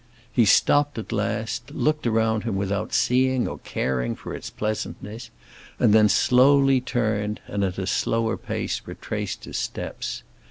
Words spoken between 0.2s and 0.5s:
He